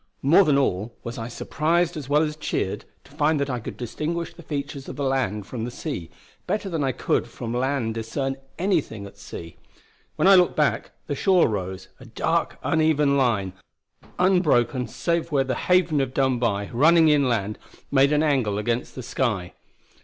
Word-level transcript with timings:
More 0.23 0.43
than 0.43 0.57
all, 0.57 0.97
was 1.03 1.19
I 1.19 1.27
surprised 1.27 1.95
as 1.95 2.09
well 2.09 2.23
as 2.23 2.35
cheered 2.35 2.85
to 3.03 3.11
find 3.11 3.39
that 3.39 3.51
I 3.51 3.59
could 3.59 3.77
distinguish 3.77 4.33
the 4.33 4.41
features 4.41 4.89
of 4.89 4.95
the 4.95 5.03
land 5.03 5.45
from 5.45 5.63
the 5.63 5.69
sea, 5.69 6.09
better 6.47 6.69
than 6.69 6.83
I 6.83 6.91
could 6.91 7.27
from 7.27 7.53
land 7.53 7.93
discern 7.93 8.35
anything 8.57 9.05
at 9.05 9.19
sea. 9.19 9.57
When 10.15 10.27
I 10.27 10.33
looked 10.33 10.55
back, 10.55 10.89
the 11.05 11.13
shore 11.13 11.47
rose, 11.47 11.87
a 11.99 12.05
dark 12.05 12.57
uneven 12.63 13.15
line, 13.15 13.53
unbroken 14.17 14.87
save 14.87 15.31
where 15.31 15.43
the 15.43 15.53
Haven 15.53 16.01
of 16.01 16.15
Dunbuy 16.15 16.71
running 16.73 17.09
inland 17.09 17.59
made 17.91 18.11
an 18.11 18.23
angle 18.23 18.57
against 18.57 18.95
the 18.95 19.03
sky. 19.03 19.53